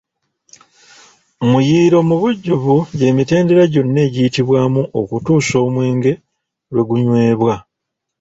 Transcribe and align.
Muyiiro 1.49 1.99
mu 2.07 2.15
bujjuvu 2.21 2.75
gy’emitendera 2.97 3.63
gyonna 3.73 3.99
egiyitibwamu 4.07 4.81
okutuusa 4.99 5.55
omwenge 5.65 6.11
lwe 6.73 6.81
gunywebwa. 6.87 7.53